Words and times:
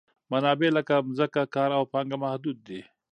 منابع 0.31 0.69
لکه 0.77 0.95
ځمکه، 1.17 1.41
کار 1.55 1.69
او 1.77 1.83
پانګه 1.91 2.17
محدود 2.23 2.57
دي. 2.67 2.81